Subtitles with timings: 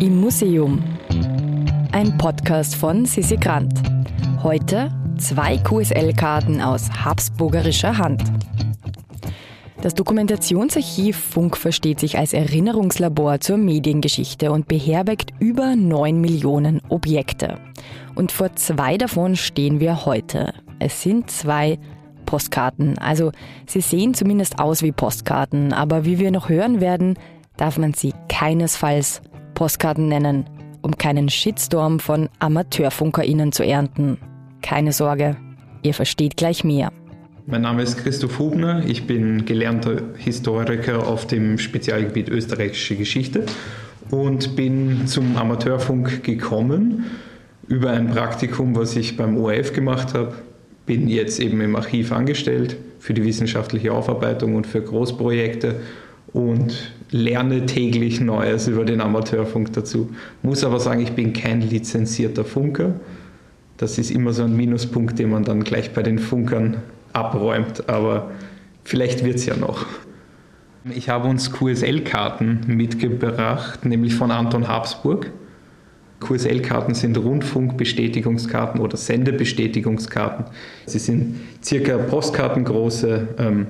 [0.00, 0.82] Im Museum.
[1.92, 3.82] Ein Podcast von Sissi Grant.
[4.42, 8.22] Heute zwei QSL-Karten aus habsburgerischer Hand.
[9.82, 17.58] Das Dokumentationsarchiv Funk versteht sich als Erinnerungslabor zur Mediengeschichte und beherbergt über 9 Millionen Objekte.
[18.14, 20.54] Und vor zwei davon stehen wir heute.
[20.78, 21.78] Es sind zwei
[22.24, 22.96] Postkarten.
[22.96, 23.32] Also
[23.66, 27.18] sie sehen zumindest aus wie Postkarten, aber wie wir noch hören werden,
[27.58, 29.20] darf man sie keinesfalls
[29.60, 30.46] Postkarten nennen,
[30.80, 34.16] um keinen Shitstorm von AmateurfunkerInnen zu ernten.
[34.62, 35.36] Keine Sorge,
[35.82, 36.90] ihr versteht gleich mehr.
[37.44, 43.44] Mein Name ist Christoph Hubner, ich bin gelernter Historiker auf dem Spezialgebiet österreichische Geschichte
[44.10, 47.10] und bin zum Amateurfunk gekommen
[47.68, 50.36] über ein Praktikum, was ich beim ORF gemacht habe.
[50.86, 55.80] Bin jetzt eben im Archiv angestellt für die wissenschaftliche Aufarbeitung und für Großprojekte
[56.32, 60.10] und lerne täglich Neues über den Amateurfunk dazu.
[60.42, 62.94] Muss aber sagen, ich bin kein lizenzierter Funker.
[63.76, 66.78] Das ist immer so ein Minuspunkt, den man dann gleich bei den Funkern
[67.12, 68.30] abräumt, aber
[68.84, 69.86] vielleicht wird es ja noch.
[70.94, 75.30] Ich habe uns QSL-Karten mitgebracht, nämlich von Anton Habsburg.
[76.20, 80.46] QSL-Karten sind Rundfunkbestätigungskarten oder Sendebestätigungskarten.
[80.86, 83.66] Sie sind circa postkartengroße ähm,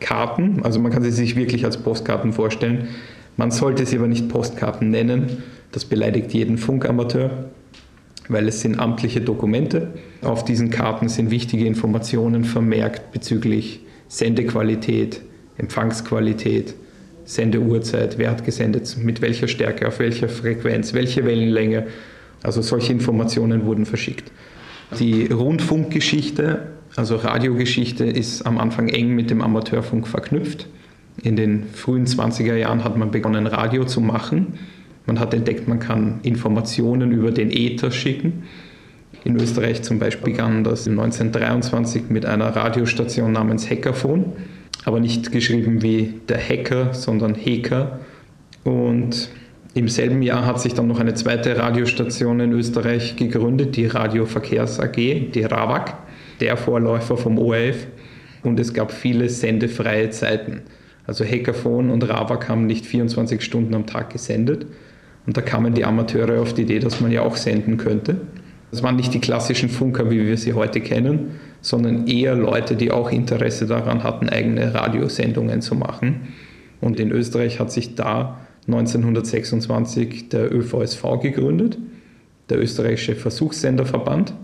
[0.00, 2.88] Karten, also man kann sie sich wirklich als Postkarten vorstellen.
[3.36, 7.50] Man sollte sie aber nicht Postkarten nennen, das beleidigt jeden Funkamateur,
[8.28, 9.88] weil es sind amtliche Dokumente.
[10.22, 15.20] Auf diesen Karten sind wichtige Informationen vermerkt bezüglich Sendequalität,
[15.58, 16.74] Empfangsqualität,
[17.24, 21.86] Sendeuhrzeit, wer hat gesendet, mit welcher Stärke, auf welcher Frequenz, welche Wellenlänge.
[22.42, 24.32] Also solche Informationen wurden verschickt.
[24.98, 30.66] Die Rundfunkgeschichte also Radiogeschichte ist am Anfang eng mit dem Amateurfunk verknüpft.
[31.22, 34.58] In den frühen 20er Jahren hat man begonnen, Radio zu machen.
[35.06, 38.44] Man hat entdeckt, man kann Informationen über den Äther schicken.
[39.24, 44.32] In Österreich zum Beispiel begann das 1923 mit einer Radiostation namens Hackerphone,
[44.84, 48.00] aber nicht geschrieben wie der Hacker, sondern Hacker.
[48.64, 49.28] Und
[49.74, 54.80] im selben Jahr hat sich dann noch eine zweite Radiostation in Österreich gegründet, die Radioverkehrs
[54.80, 55.94] AG, die RAWAG
[56.40, 57.86] der Vorläufer vom ORF
[58.42, 60.62] und es gab viele sendefreie Zeiten.
[61.06, 64.66] Also Hackathon und Ravak haben nicht 24 Stunden am Tag gesendet
[65.26, 68.20] und da kamen die Amateure auf die Idee, dass man ja auch senden könnte.
[68.70, 72.90] Das waren nicht die klassischen Funker, wie wir sie heute kennen, sondern eher Leute, die
[72.90, 76.28] auch Interesse daran hatten, eigene Radiosendungen zu machen.
[76.80, 81.78] Und in Österreich hat sich da 1926 der ÖVSV gegründet,
[82.48, 84.34] der österreichische Versuchssenderverband.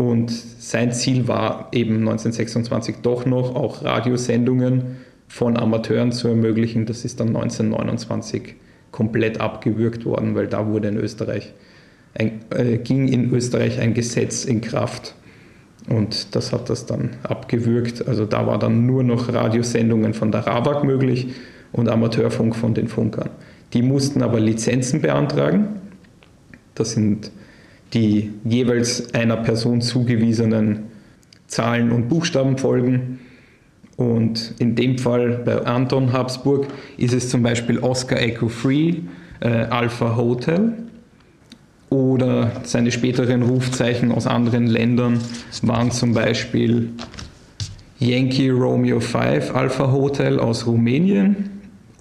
[0.00, 4.96] Und sein Ziel war eben 1926 doch noch auch Radiosendungen
[5.28, 6.86] von Amateuren zu ermöglichen.
[6.86, 8.54] Das ist dann 1929
[8.92, 11.52] komplett abgewürgt worden, weil da wurde in Österreich
[12.14, 15.14] ein, äh, ging in Österreich ein Gesetz in Kraft
[15.86, 18.08] und das hat das dann abgewürgt.
[18.08, 21.34] Also da war dann nur noch Radiosendungen von der RABAG möglich
[21.72, 23.28] und Amateurfunk von den Funkern.
[23.74, 25.68] Die mussten aber Lizenzen beantragen.
[26.74, 27.30] Das sind
[27.92, 30.84] die jeweils einer Person zugewiesenen
[31.46, 33.20] Zahlen und Buchstaben folgen.
[33.96, 38.94] Und in dem Fall bei Anton Habsburg ist es zum Beispiel Oscar Echo Free,
[39.40, 40.72] äh, Alpha Hotel.
[41.90, 45.18] Oder seine späteren Rufzeichen aus anderen Ländern
[45.62, 46.90] waren zum Beispiel
[47.98, 51.50] Yankee Romeo 5 Alpha Hotel aus Rumänien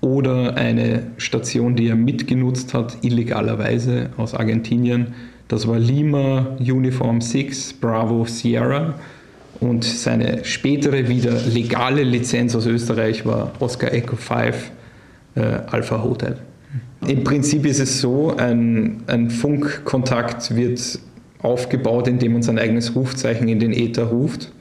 [0.01, 5.07] oder eine Station, die er mitgenutzt hat, illegalerweise aus Argentinien,
[5.49, 8.93] das war Lima Uniform 6 Bravo Sierra
[9.59, 14.71] und seine spätere wieder legale Lizenz aus Österreich war Oscar Echo 5
[15.35, 16.37] äh, Alpha Hotel.
[17.07, 20.99] Im Prinzip ist es so, ein, ein Funkkontakt wird
[21.41, 24.51] aufgebaut, indem man sein eigenes Rufzeichen in den Äther ruft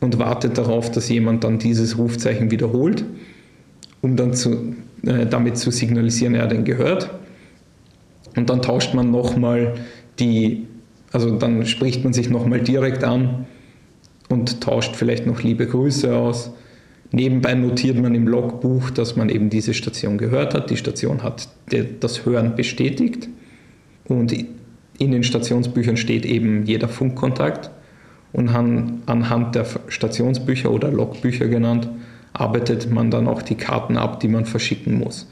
[0.00, 3.06] und wartet darauf, dass jemand dann dieses Rufzeichen wiederholt,
[4.02, 4.74] um dann zu,
[5.06, 7.10] äh, damit zu signalisieren, er hat ihn gehört.
[8.36, 9.74] Und dann tauscht man nochmal
[10.18, 10.66] die,
[11.12, 13.46] also dann spricht man sich nochmal direkt an
[14.28, 16.52] und tauscht vielleicht noch liebe Grüße aus.
[17.12, 20.70] Nebenbei notiert man im Logbuch, dass man eben diese Station gehört hat.
[20.70, 21.48] Die Station hat
[22.00, 23.28] das Hören bestätigt
[24.04, 24.32] und
[24.98, 27.70] in den Stationsbüchern steht eben jeder Funkkontakt
[28.32, 31.88] und anhand der Stationsbücher oder Logbücher genannt
[32.38, 35.26] arbeitet man dann auch die Karten ab, die man verschicken muss.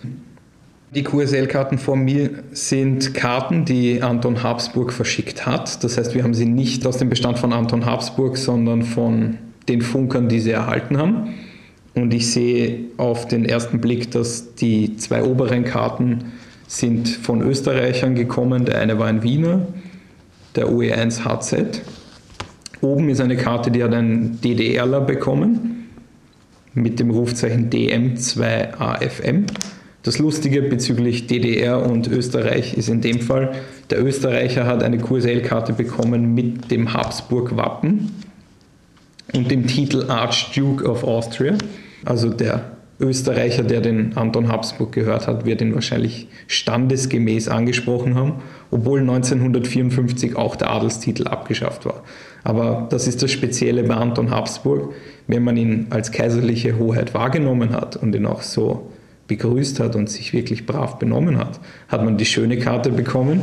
[0.95, 5.83] Die QSL-Karten vor mir sind Karten, die Anton Habsburg verschickt hat.
[5.83, 9.39] Das heißt, wir haben sie nicht aus dem Bestand von Anton Habsburg, sondern von
[9.69, 11.35] den Funkern, die sie erhalten haben.
[11.95, 16.33] Und ich sehe auf den ersten Blick, dass die zwei oberen Karten
[16.69, 18.65] sind von Österreichern gekommen.
[18.65, 19.67] Der eine war ein Wiener,
[20.55, 21.83] der OE1 HZ.
[22.83, 25.89] Oben ist eine Karte, die hat ein DDRler bekommen
[26.73, 29.47] mit dem Rufzeichen DM2AFM.
[30.05, 33.53] Das Lustige bezüglich DDR und Österreich ist in dem Fall,
[33.89, 38.13] der Österreicher hat eine QSL-Karte bekommen mit dem Habsburg-Wappen
[39.33, 41.55] und dem Titel Archduke of Austria.
[42.05, 48.43] Also der Österreicher, der den Anton Habsburg gehört hat, wird ihn wahrscheinlich standesgemäß angesprochen haben,
[48.71, 52.05] obwohl 1954 auch der Adelstitel abgeschafft war.
[52.43, 54.93] Aber das ist das Spezielle bei Anton Habsburg,
[55.29, 58.91] wenn man ihn als kaiserliche Hoheit wahrgenommen hat und ihn auch so
[59.27, 63.43] begrüßt hat und sich wirklich brav benommen hat, hat man die schöne Karte bekommen.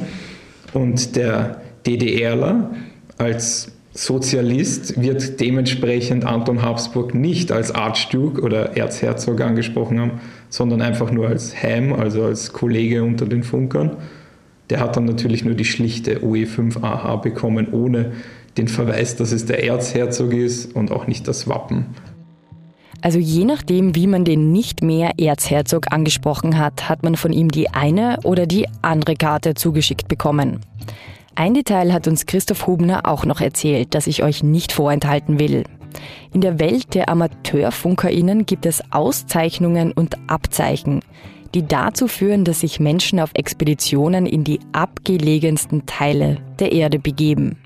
[0.73, 2.71] Und der DDRler
[3.17, 10.11] als Sozialist wird dementsprechend Anton Habsburg nicht als Archduke oder Erzherzog angesprochen haben,
[10.49, 13.97] sondern einfach nur als Ham, also als Kollege unter den Funkern.
[14.69, 18.13] Der hat dann natürlich nur die schlichte OE5AH bekommen, ohne
[18.57, 21.87] den Verweis, dass es der Erzherzog ist und auch nicht das Wappen.
[23.01, 27.49] Also je nachdem, wie man den nicht mehr Erzherzog angesprochen hat, hat man von ihm
[27.49, 30.59] die eine oder die andere Karte zugeschickt bekommen.
[31.33, 35.63] Ein Detail hat uns Christoph Hubner auch noch erzählt, das ich euch nicht vorenthalten will.
[36.33, 41.01] In der Welt der AmateurfunkerInnen gibt es Auszeichnungen und Abzeichen,
[41.55, 47.57] die dazu führen, dass sich Menschen auf Expeditionen in die abgelegensten Teile der Erde begeben.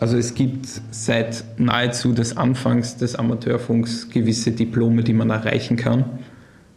[0.00, 6.04] Also es gibt seit nahezu des Anfangs des Amateurfunks gewisse Diplome, die man erreichen kann,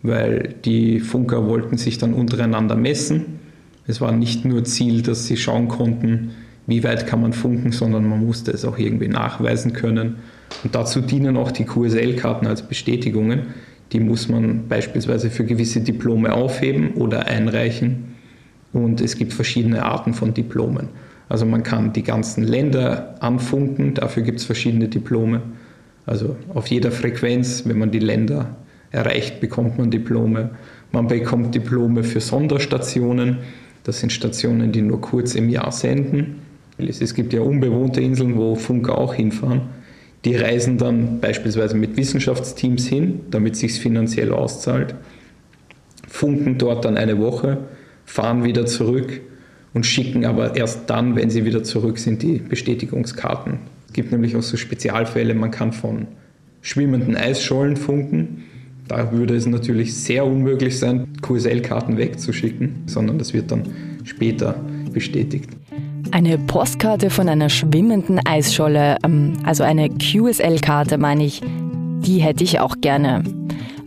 [0.02, 3.40] weil die Funker wollten sich dann untereinander messen.
[3.86, 6.32] Es war nicht nur Ziel, dass sie schauen konnten,
[6.66, 10.16] wie weit kann man funken, sondern man musste es auch irgendwie nachweisen können.
[10.64, 13.54] Und dazu dienen auch die QSL-Karten als Bestätigungen.
[13.92, 18.16] Die muss man beispielsweise für gewisse Diplome aufheben oder einreichen.
[18.74, 20.90] Und es gibt verschiedene Arten von Diplomen.
[21.32, 25.42] Also man kann die ganzen Länder anfunken, dafür gibt es verschiedene Diplome.
[26.06, 28.58] Also auf jeder Frequenz, wenn man die Länder
[28.92, 30.50] erreicht, bekommt man Diplome.
[30.92, 33.38] Man bekommt Diplome für Sonderstationen.
[33.86, 36.42] Das sind Stationen, die nur kurz im Jahr senden.
[36.78, 39.62] Es gibt ja unbewohnte Inseln, wo Funker auch hinfahren.
[40.26, 44.96] Die reisen dann beispielsweise mit Wissenschaftsteams hin, damit sich finanziell auszahlt,
[46.10, 47.60] funken dort dann eine Woche,
[48.04, 49.22] fahren wieder zurück
[49.74, 53.60] und schicken aber erst dann, wenn sie wieder zurück sind, die Bestätigungskarten.
[53.88, 56.08] Es gibt nämlich auch so Spezialfälle, man kann von
[56.62, 58.44] schwimmenden Eisschollen funken.
[58.88, 63.64] Da würde es natürlich sehr unmöglich sein, QSL-Karten wegzuschicken, sondern das wird dann
[64.04, 64.56] später
[64.92, 65.50] bestätigt.
[66.12, 71.42] Eine Postkarte von einer schwimmenden Eisscholle, ähm, also eine QSL-Karte meine ich,
[72.06, 73.24] die hätte ich auch gerne.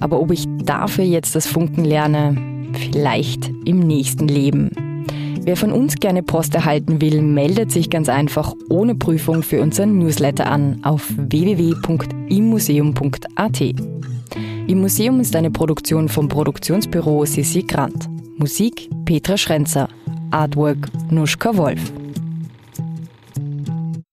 [0.00, 2.36] Aber ob ich dafür jetzt das Funken lerne,
[2.72, 4.70] vielleicht im nächsten Leben.
[5.44, 9.99] Wer von uns gerne Post erhalten will, meldet sich ganz einfach ohne Prüfung für unseren
[9.99, 13.61] Newsletter an auf www.immuseum.at.
[13.61, 18.08] Im Museum ist eine Produktion vom Produktionsbüro Sissi Grant.
[18.38, 19.91] Musik Petra Schrenzer.
[20.31, 21.93] Artwork Nuschka Wolf.